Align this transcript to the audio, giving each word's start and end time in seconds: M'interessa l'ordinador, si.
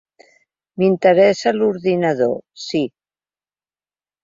M'interessa 0.83 1.53
l'ordinador, 1.59 2.35
si. 2.65 2.83